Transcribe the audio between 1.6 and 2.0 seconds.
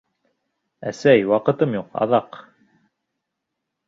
юҡ,